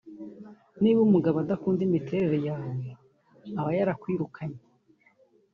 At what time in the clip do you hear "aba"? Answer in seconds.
3.59-3.71